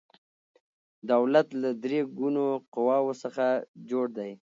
[1.11, 3.45] دولت له درې ګونو قواو څخه
[3.89, 4.31] جوړ دی